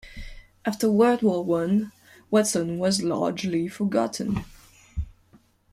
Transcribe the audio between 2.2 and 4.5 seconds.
Watson was largely forgotten.